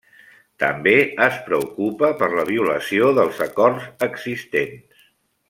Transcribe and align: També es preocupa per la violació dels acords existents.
També 0.61 0.93
es 1.25 1.37
preocupa 1.49 2.09
per 2.23 2.31
la 2.39 2.47
violació 2.49 3.11
dels 3.19 3.43
acords 3.47 3.87
existents. 4.09 5.07